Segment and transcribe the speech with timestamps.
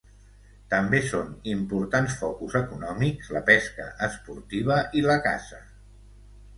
[0.73, 5.67] També són importants focus econòmics la pesca esportiva i la caça.